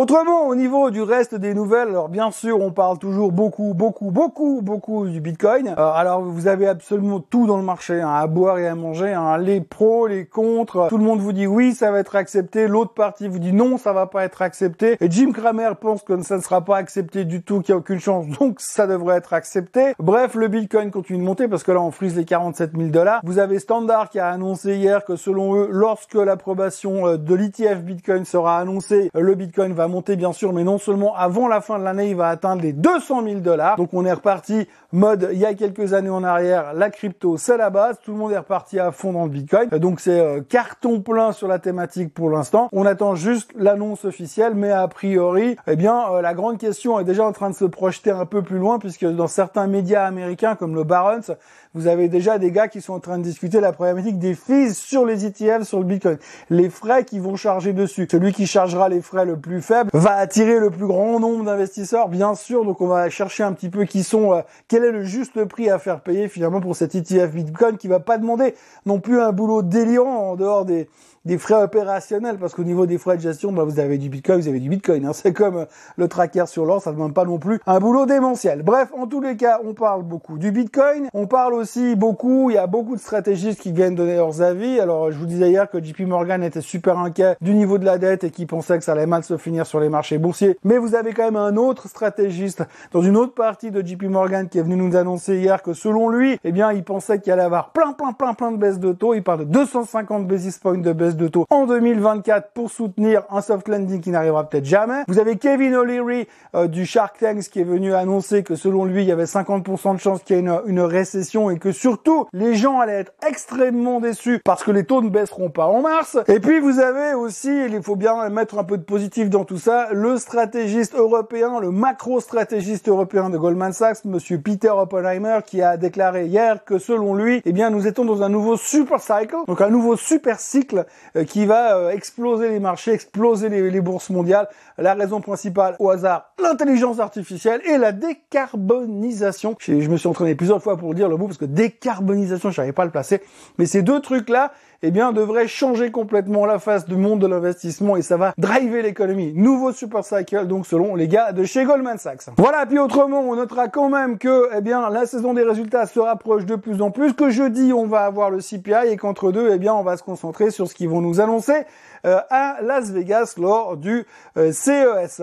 Autrement, 0.00 0.46
au 0.46 0.54
niveau 0.54 0.90
du 0.90 1.02
reste 1.02 1.34
des 1.34 1.52
nouvelles, 1.52 1.88
alors 1.88 2.08
bien 2.08 2.30
sûr, 2.30 2.58
on 2.60 2.72
parle 2.72 2.98
toujours 2.98 3.32
beaucoup, 3.32 3.74
beaucoup, 3.74 4.10
beaucoup, 4.10 4.60
beaucoup 4.62 5.06
du 5.06 5.20
Bitcoin. 5.20 5.74
Euh, 5.76 5.92
alors, 5.92 6.22
vous 6.22 6.48
avez 6.48 6.66
absolument 6.66 7.20
tout 7.20 7.46
dans 7.46 7.58
le 7.58 7.62
marché, 7.62 8.00
hein, 8.00 8.08
à 8.08 8.26
boire 8.26 8.58
et 8.58 8.66
à 8.66 8.74
manger, 8.74 9.12
hein, 9.12 9.36
les 9.36 9.60
pros, 9.60 10.06
les 10.06 10.24
contres. 10.24 10.88
Tout 10.88 10.96
le 10.96 11.04
monde 11.04 11.20
vous 11.20 11.32
dit 11.32 11.46
oui, 11.46 11.74
ça 11.74 11.90
va 11.90 11.98
être 11.98 12.16
accepté. 12.16 12.66
L'autre 12.66 12.94
partie 12.94 13.28
vous 13.28 13.38
dit 13.38 13.52
non, 13.52 13.76
ça 13.76 13.92
va 13.92 14.06
pas 14.06 14.24
être 14.24 14.40
accepté. 14.40 14.96
Et 15.00 15.10
Jim 15.10 15.32
Cramer 15.32 15.72
pense 15.78 16.02
que 16.02 16.20
ça 16.22 16.38
ne 16.38 16.42
sera 16.42 16.64
pas 16.64 16.78
accepté 16.78 17.26
du 17.26 17.42
tout, 17.42 17.60
qu'il 17.60 17.74
n'y 17.74 17.76
a 17.76 17.78
aucune 17.80 18.00
chance, 18.00 18.26
donc 18.40 18.60
ça 18.60 18.86
devrait 18.86 19.18
être 19.18 19.34
accepté. 19.34 19.92
Bref, 19.98 20.34
le 20.34 20.48
Bitcoin 20.48 20.90
continue 20.90 21.18
de 21.18 21.24
monter 21.24 21.46
parce 21.46 21.62
que 21.62 21.72
là, 21.72 21.80
on 21.82 21.90
frise 21.90 22.16
les 22.16 22.24
47 22.24 22.70
000 22.74 22.88
dollars. 22.88 23.20
Vous 23.24 23.38
avez 23.38 23.58
Standard 23.58 24.08
qui 24.08 24.18
a 24.18 24.28
annoncé 24.28 24.76
hier 24.76 25.04
que 25.04 25.16
selon 25.16 25.56
eux, 25.56 25.68
lorsque 25.70 26.14
l'approbation 26.14 27.06
euh, 27.06 27.16
de 27.18 27.34
l'ETF 27.34 27.82
Bitcoin 27.82 28.24
sera 28.24 28.58
annoncée, 28.58 28.79
le 29.14 29.34
Bitcoin 29.34 29.72
va 29.72 29.88
monter 29.88 30.16
bien 30.16 30.32
sûr, 30.32 30.52
mais 30.52 30.64
non 30.64 30.78
seulement 30.78 31.14
avant 31.16 31.48
la 31.48 31.60
fin 31.60 31.78
de 31.78 31.84
l'année, 31.84 32.10
il 32.10 32.16
va 32.16 32.28
atteindre 32.28 32.62
les 32.62 32.72
200 32.72 33.24
000 33.24 33.40
dollars. 33.40 33.76
Donc 33.76 33.90
on 33.92 34.04
est 34.04 34.12
reparti 34.12 34.66
mode 34.92 35.28
il 35.32 35.38
y 35.38 35.46
a 35.46 35.54
quelques 35.54 35.92
années 35.94 36.10
en 36.10 36.24
arrière, 36.24 36.74
la 36.74 36.90
crypto 36.90 37.36
c'est 37.36 37.56
la 37.56 37.70
base, 37.70 37.98
tout 38.02 38.12
le 38.12 38.18
monde 38.18 38.32
est 38.32 38.38
reparti 38.38 38.78
à 38.78 38.90
fond 38.92 39.12
dans 39.12 39.24
le 39.24 39.30
Bitcoin. 39.30 39.68
Donc 39.68 40.00
c'est 40.00 40.18
euh, 40.18 40.40
carton 40.40 41.00
plein 41.00 41.32
sur 41.32 41.48
la 41.48 41.58
thématique 41.58 42.12
pour 42.12 42.30
l'instant. 42.30 42.68
On 42.72 42.86
attend 42.86 43.14
juste 43.14 43.52
l'annonce 43.56 44.04
officielle, 44.04 44.54
mais 44.54 44.70
a 44.70 44.86
priori, 44.88 45.56
eh 45.66 45.76
bien 45.76 46.12
euh, 46.12 46.22
la 46.22 46.34
grande 46.34 46.58
question 46.58 46.98
est 46.98 47.04
déjà 47.04 47.24
en 47.24 47.32
train 47.32 47.50
de 47.50 47.54
se 47.54 47.64
projeter 47.64 48.10
un 48.10 48.26
peu 48.26 48.42
plus 48.42 48.58
loin 48.58 48.78
puisque 48.78 49.06
dans 49.06 49.28
certains 49.28 49.66
médias 49.66 50.04
américains 50.04 50.56
comme 50.56 50.74
le 50.74 50.84
Barron's, 50.84 51.32
vous 51.72 51.86
avez 51.86 52.08
déjà 52.08 52.38
des 52.38 52.50
gars 52.50 52.66
qui 52.66 52.80
sont 52.80 52.94
en 52.94 52.98
train 52.98 53.16
de 53.18 53.22
discuter 53.22 53.60
la 53.60 53.72
problématique 53.72 54.18
des 54.18 54.34
fees 54.34 54.74
sur 54.74 55.06
les 55.06 55.24
ETF, 55.24 55.62
sur 55.62 55.78
le 55.78 55.84
Bitcoin. 55.84 56.18
Les 56.48 56.68
frais 56.68 57.04
qui 57.04 57.20
vont 57.20 57.36
charger 57.36 57.72
dessus. 57.72 58.08
Celui 58.10 58.32
qui 58.32 58.48
chargera 58.48 58.88
les 58.88 59.00
frais 59.00 59.24
le 59.24 59.38
plus 59.38 59.62
faibles 59.62 59.88
va 59.92 60.16
attirer 60.16 60.58
le 60.58 60.70
plus 60.70 60.88
grand 60.88 61.20
nombre 61.20 61.44
d'investisseurs, 61.44 62.08
bien 62.08 62.34
sûr. 62.34 62.64
Donc 62.64 62.80
on 62.80 62.88
va 62.88 63.08
chercher 63.08 63.44
un 63.44 63.52
petit 63.52 63.68
peu 63.68 63.84
qui 63.84 64.02
sont, 64.02 64.32
euh, 64.32 64.40
quel 64.66 64.84
est 64.84 64.90
le 64.90 65.04
juste 65.04 65.44
prix 65.44 65.70
à 65.70 65.78
faire 65.78 66.00
payer 66.00 66.26
finalement 66.26 66.60
pour 66.60 66.74
cet 66.74 66.96
ETF 66.96 67.32
Bitcoin 67.32 67.76
qui 67.76 67.86
va 67.86 68.00
pas 68.00 68.18
demander 68.18 68.54
non 68.84 68.98
plus 68.98 69.20
un 69.20 69.30
boulot 69.30 69.62
délirant 69.62 70.30
en 70.30 70.36
dehors 70.36 70.64
des, 70.64 70.88
des 71.24 71.36
frais 71.36 71.62
opérationnels, 71.62 72.38
parce 72.38 72.54
qu'au 72.54 72.64
niveau 72.64 72.86
des 72.86 72.96
frais 72.96 73.16
de 73.16 73.22
gestion, 73.22 73.52
bah, 73.52 73.64
vous 73.64 73.78
avez 73.78 73.98
du 73.98 74.08
Bitcoin, 74.08 74.40
vous 74.40 74.48
avez 74.48 74.60
du 74.60 74.70
Bitcoin. 74.70 75.04
Hein. 75.04 75.12
C'est 75.14 75.32
comme 75.32 75.56
euh, 75.56 75.64
le 75.96 76.08
tracker 76.08 76.46
sur 76.46 76.64
l'or, 76.64 76.80
ça 76.80 76.90
ne 76.90 76.96
demande 76.96 77.14
pas 77.14 77.24
non 77.24 77.38
plus 77.38 77.60
un 77.66 77.78
boulot 77.78 78.06
démentiel. 78.06 78.62
Bref, 78.62 78.88
en 78.96 79.06
tous 79.06 79.20
les 79.20 79.36
cas, 79.36 79.60
on 79.64 79.74
parle 79.74 80.02
beaucoup 80.02 80.38
du 80.38 80.50
Bitcoin. 80.50 81.08
On 81.12 81.26
parle 81.26 81.54
aussi 81.54 81.94
beaucoup, 81.94 82.50
il 82.50 82.54
y 82.54 82.58
a 82.58 82.66
beaucoup 82.66 82.96
de 82.96 83.00
stratégistes 83.00 83.60
qui 83.60 83.72
viennent 83.72 83.94
donner 83.94 84.16
leurs 84.16 84.40
avis. 84.40 84.80
Alors, 84.80 85.12
je 85.12 85.18
vous 85.18 85.26
disais 85.26 85.50
hier 85.50 85.68
que 85.68 85.82
JP 85.82 86.00
Morgan 86.00 86.42
était 86.42 86.62
super 86.62 86.98
inquiet 86.98 87.36
du 87.40 87.54
niveau 87.54 87.76
de 87.76 87.84
la 87.84 87.98
dette 87.98 88.24
et 88.24 88.30
qui 88.30 88.46
pensait 88.46 88.78
que 88.78 88.84
ça 88.84 88.92
allait 88.92 89.06
mal 89.06 89.22
se 89.22 89.36
finir 89.36 89.66
sur 89.66 89.80
les 89.80 89.90
marchés 89.90 90.18
boursiers. 90.18 90.58
Mais 90.64 90.78
vous 90.78 90.94
avez 90.94 91.12
quand 91.12 91.24
même 91.24 91.36
un 91.36 91.56
autre 91.56 91.88
stratégiste 91.88 92.62
dans 92.92 93.02
une 93.02 93.16
autre 93.16 93.34
partie 93.34 93.70
de 93.70 93.86
JP 93.86 94.04
Morgan 94.04 94.48
qui 94.48 94.58
est 94.58 94.62
venu 94.62 94.76
nous 94.76 94.96
annoncer 94.96 95.36
hier 95.36 95.62
que 95.62 95.74
selon 95.74 96.08
lui, 96.08 96.38
eh 96.44 96.52
bien, 96.52 96.72
il 96.72 96.82
pensait 96.82 97.20
qu'il 97.20 97.32
allait 97.32 97.42
avoir 97.42 97.72
plein, 97.72 97.92
plein, 97.92 98.12
plein, 98.12 98.32
plein 98.32 98.52
de 98.52 98.56
baisses 98.56 98.78
de 98.78 98.92
taux. 98.92 99.14
Il 99.14 99.22
parle 99.22 99.40
de 99.40 99.44
250 99.44 100.26
basis 100.26 100.58
points 100.58 100.78
de 100.78 100.92
baisse 100.92 101.09
de 101.16 101.28
taux 101.28 101.46
en 101.50 101.66
2024 101.66 102.52
pour 102.52 102.70
soutenir 102.70 103.22
un 103.30 103.40
soft 103.40 103.68
landing 103.68 104.00
qui 104.00 104.10
n'arrivera 104.10 104.48
peut-être 104.48 104.64
jamais. 104.64 105.02
Vous 105.08 105.18
avez 105.18 105.36
Kevin 105.36 105.74
O'Leary 105.74 106.28
euh, 106.54 106.66
du 106.66 106.86
Shark 106.86 107.18
Tank 107.18 107.40
qui 107.40 107.60
est 107.60 107.64
venu 107.64 107.94
annoncer 107.94 108.42
que 108.42 108.56
selon 108.56 108.84
lui, 108.84 109.02
il 109.02 109.08
y 109.08 109.12
avait 109.12 109.24
50% 109.24 109.94
de 109.94 110.00
chances 110.00 110.22
qu'il 110.22 110.36
y 110.36 110.38
ait 110.38 110.42
une, 110.42 110.60
une 110.66 110.80
récession 110.80 111.50
et 111.50 111.58
que 111.58 111.72
surtout, 111.72 112.26
les 112.32 112.54
gens 112.54 112.80
allaient 112.80 113.00
être 113.00 113.12
extrêmement 113.26 114.00
déçus 114.00 114.40
parce 114.44 114.64
que 114.64 114.70
les 114.70 114.84
taux 114.84 115.02
ne 115.02 115.08
baisseront 115.08 115.50
pas 115.50 115.66
en 115.66 115.82
mars. 115.82 116.18
Et 116.28 116.40
puis, 116.40 116.60
vous 116.60 116.80
avez 116.80 117.14
aussi, 117.14 117.48
il 117.48 117.82
faut 117.82 117.96
bien 117.96 118.28
mettre 118.28 118.58
un 118.58 118.64
peu 118.64 118.78
de 118.78 118.82
positif 118.82 119.30
dans 119.30 119.44
tout 119.44 119.58
ça, 119.58 119.88
le 119.92 120.16
stratégiste 120.16 120.94
européen, 120.94 121.60
le 121.60 121.70
macro-stratégiste 121.70 122.88
européen 122.88 123.30
de 123.30 123.38
Goldman 123.38 123.72
Sachs, 123.72 124.04
monsieur 124.04 124.40
Peter 124.40 124.70
Oppenheimer, 124.70 125.38
qui 125.46 125.62
a 125.62 125.76
déclaré 125.76 126.26
hier 126.26 126.64
que 126.64 126.78
selon 126.78 127.14
lui, 127.14 127.42
eh 127.44 127.52
bien, 127.52 127.70
nous 127.70 127.86
étions 127.86 128.04
dans 128.04 128.22
un 128.22 128.28
nouveau 128.28 128.56
super 128.56 129.00
cycle, 129.00 129.36
donc 129.46 129.60
un 129.60 129.70
nouveau 129.70 129.96
super 129.96 130.40
cycle 130.40 130.86
qui 131.24 131.46
va 131.46 131.76
euh, 131.76 131.90
exploser 131.90 132.48
les 132.48 132.60
marchés, 132.60 132.92
exploser 132.92 133.48
les, 133.48 133.70
les 133.70 133.80
bourses 133.80 134.10
mondiales. 134.10 134.48
La 134.78 134.94
raison 134.94 135.20
principale, 135.20 135.76
au 135.78 135.90
hasard, 135.90 136.32
l'intelligence 136.42 137.00
artificielle 137.00 137.60
et 137.64 137.78
la 137.78 137.92
décarbonisation. 137.92 139.56
Je, 139.58 139.80
je 139.80 139.90
me 139.90 139.96
suis 139.96 140.08
entraîné 140.08 140.34
plusieurs 140.34 140.62
fois 140.62 140.76
pour 140.76 140.94
dire 140.94 141.08
le 141.08 141.16
mot 141.16 141.26
parce 141.26 141.38
que 141.38 141.44
décarbonisation, 141.44 142.50
je 142.50 142.56
savais 142.56 142.72
pas 142.72 142.84
le 142.84 142.90
placer. 142.90 143.20
Mais 143.58 143.66
ces 143.66 143.82
deux 143.82 144.00
trucs-là, 144.00 144.52
eh 144.82 144.90
bien, 144.90 145.12
devrait 145.12 145.46
changer 145.46 145.90
complètement 145.90 146.46
la 146.46 146.58
face 146.58 146.86
du 146.86 146.96
monde 146.96 147.20
de 147.20 147.26
l'investissement 147.26 147.96
et 147.96 148.02
ça 148.02 148.16
va 148.16 148.32
driver 148.38 148.82
l'économie. 148.82 149.32
Nouveau 149.34 149.72
super 149.72 150.04
cycle, 150.04 150.46
donc 150.46 150.66
selon 150.66 150.94
les 150.94 151.06
gars 151.06 151.32
de 151.32 151.44
chez 151.44 151.64
Goldman 151.64 151.98
Sachs. 151.98 152.28
Voilà, 152.38 152.64
puis 152.64 152.78
autrement, 152.78 153.20
on 153.20 153.36
notera 153.36 153.68
quand 153.68 153.90
même 153.90 154.16
que, 154.16 154.48
eh 154.56 154.60
bien, 154.62 154.88
la 154.88 155.04
saison 155.04 155.34
des 155.34 155.42
résultats 155.42 155.86
se 155.86 156.00
rapproche 156.00 156.46
de 156.46 156.56
plus 156.56 156.80
en 156.80 156.90
plus, 156.90 157.12
que 157.12 157.28
jeudi, 157.28 157.72
on 157.74 157.86
va 157.86 158.04
avoir 158.04 158.30
le 158.30 158.38
CPI 158.38 158.90
et 158.90 158.96
qu'entre 158.96 159.32
deux, 159.32 159.50
eh 159.52 159.58
bien, 159.58 159.74
on 159.74 159.82
va 159.82 159.96
se 159.96 160.02
concentrer 160.02 160.50
sur 160.50 160.66
ce 160.68 160.74
qu'ils 160.74 160.88
vont 160.90 161.00
nous 161.00 161.20
annoncer 161.20 161.64
euh, 162.06 162.18
à 162.30 162.58
Las 162.62 162.90
Vegas 162.90 163.34
lors 163.36 163.76
du 163.76 164.06
euh, 164.38 164.52
CES. 164.52 165.22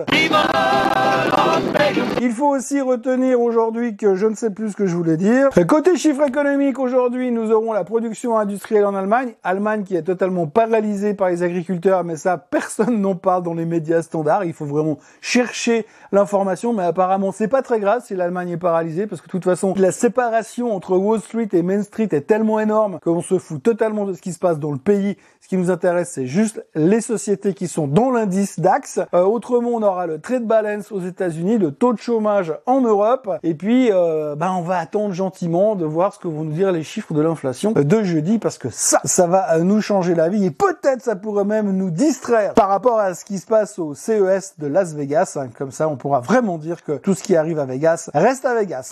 Il 2.20 2.30
faut 2.30 2.54
aussi 2.54 2.80
retenir 2.80 3.40
aujourd'hui 3.40 3.96
que 3.96 4.14
je 4.14 4.26
ne 4.26 4.36
sais 4.36 4.50
plus 4.50 4.70
ce 4.70 4.76
que 4.76 4.86
je 4.86 4.94
voulais 4.94 5.16
dire. 5.16 5.48
Côté 5.66 5.96
chiffre 5.96 6.22
économique, 6.22 6.78
aujourd'hui, 6.78 7.32
nous 7.32 7.50
aurons 7.50 7.72
la 7.72 7.82
production 7.82 8.38
industrielle 8.38 8.84
en 8.84 8.94
Allemagne. 8.94 9.32
Allemagne 9.42 9.82
qui 9.82 9.96
est 9.96 10.02
totalement 10.02 10.46
paralysée 10.46 11.14
par 11.14 11.30
les 11.30 11.42
agriculteurs, 11.42 12.04
mais 12.04 12.16
ça, 12.16 12.38
personne 12.38 13.00
n'en 13.00 13.16
parle 13.16 13.42
dans 13.42 13.54
les 13.54 13.64
médias 13.64 14.02
standards. 14.02 14.44
Il 14.44 14.52
faut 14.52 14.66
vraiment 14.66 14.98
chercher 15.20 15.84
l'information, 16.12 16.72
mais 16.72 16.84
apparemment, 16.84 17.32
c'est 17.32 17.48
pas 17.48 17.62
très 17.62 17.80
grave 17.80 18.02
si 18.04 18.14
l'Allemagne 18.14 18.50
est 18.50 18.56
paralysée, 18.56 19.08
parce 19.08 19.20
que 19.20 19.26
de 19.26 19.32
toute 19.32 19.44
façon, 19.44 19.74
la 19.76 19.90
séparation 19.90 20.72
entre 20.74 20.96
Wall 20.96 21.20
Street 21.20 21.48
et 21.52 21.62
Main 21.62 21.82
Street 21.82 22.08
est 22.12 22.26
tellement 22.26 22.60
énorme 22.60 23.00
qu'on 23.02 23.20
se 23.20 23.38
fout 23.38 23.60
totalement 23.60 24.04
de 24.04 24.12
ce 24.12 24.22
qui 24.22 24.32
se 24.32 24.38
passe 24.38 24.60
dans 24.60 24.72
le 24.72 24.78
pays. 24.78 25.16
Nous 25.58 25.70
intéresse, 25.70 26.12
c'est 26.14 26.26
juste 26.26 26.64
les 26.74 27.00
sociétés 27.00 27.54
qui 27.54 27.68
sont 27.68 27.86
dans 27.86 28.10
l'indice 28.10 28.60
DAX. 28.60 29.00
Euh, 29.14 29.22
autrement, 29.22 29.70
on 29.70 29.82
aura 29.82 30.06
le 30.06 30.20
trade 30.20 30.46
balance 30.46 30.92
aux 30.92 31.00
États-Unis, 31.00 31.58
le 31.58 31.72
taux 31.72 31.92
de 31.92 31.98
chômage 31.98 32.52
en 32.66 32.80
Europe, 32.80 33.30
et 33.42 33.54
puis, 33.54 33.90
euh, 33.92 34.36
ben, 34.36 34.52
on 34.52 34.62
va 34.62 34.78
attendre 34.78 35.12
gentiment 35.12 35.74
de 35.74 35.84
voir 35.84 36.14
ce 36.14 36.18
que 36.18 36.28
vont 36.28 36.44
nous 36.44 36.52
dire 36.52 36.72
les 36.72 36.82
chiffres 36.82 37.14
de 37.14 37.20
l'inflation 37.20 37.72
de 37.72 38.02
jeudi, 38.02 38.38
parce 38.38 38.58
que 38.58 38.68
ça, 38.70 39.00
ça 39.04 39.26
va 39.26 39.58
nous 39.58 39.80
changer 39.80 40.14
la 40.14 40.28
vie 40.28 40.44
et 40.44 40.50
peut-être 40.50 41.02
ça 41.02 41.16
pourrait 41.16 41.44
même 41.44 41.72
nous 41.72 41.90
distraire 41.90 42.54
par 42.54 42.68
rapport 42.68 42.98
à 42.98 43.14
ce 43.14 43.24
qui 43.24 43.38
se 43.38 43.46
passe 43.46 43.78
au 43.78 43.94
CES 43.94 44.54
de 44.58 44.66
Las 44.66 44.94
Vegas. 44.94 45.38
Comme 45.56 45.72
ça, 45.72 45.88
on 45.88 45.96
pourra 45.96 46.20
vraiment 46.20 46.58
dire 46.58 46.84
que 46.84 46.92
tout 46.92 47.14
ce 47.14 47.22
qui 47.22 47.36
arrive 47.36 47.58
à 47.58 47.64
Vegas 47.64 48.10
reste 48.14 48.44
à 48.44 48.54
Vegas. 48.54 48.90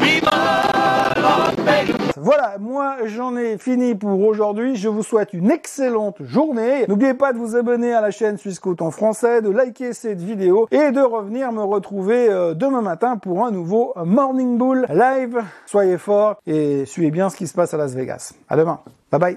Voilà, 2.17 2.57
moi 2.59 2.97
j'en 3.05 3.37
ai 3.37 3.59
fini 3.59 3.95
pour 3.95 4.21
aujourd'hui. 4.21 4.77
Je 4.77 4.89
vous 4.89 5.03
souhaite 5.03 5.33
une 5.33 5.51
excellente 5.51 6.17
journée. 6.25 6.87
N'oubliez 6.89 7.15
pas 7.15 7.33
de 7.33 7.39
vous 7.39 7.57
abonner 7.57 7.93
à 7.93 8.01
la 8.01 8.11
chaîne 8.11 8.39
Suisse 8.39 8.61
en 8.81 8.91
français, 8.91 9.43
de 9.43 9.51
liker 9.51 9.93
cette 9.93 10.21
vidéo 10.21 10.67
et 10.71 10.91
de 10.91 11.01
revenir 11.01 11.53
me 11.53 11.63
retrouver 11.63 12.29
euh, 12.29 12.55
demain 12.55 12.83
matin 12.83 13.17
pour 13.17 13.45
un 13.45 13.51
nouveau 13.51 13.93
Morning 14.05 14.59
Bull 14.59 14.87
live. 14.89 15.43
Soyez 15.67 15.99
forts 15.99 16.37
et 16.47 16.85
suivez 16.87 17.11
bien 17.11 17.31
ce 17.31 17.37
qui 17.37 17.47
se 17.47 17.55
passe 17.55 17.75
à 17.75 17.77
Las 17.77 17.95
Vegas. 17.95 18.33
À 18.49 18.57
demain. 18.57 18.81
Bye 19.13 19.37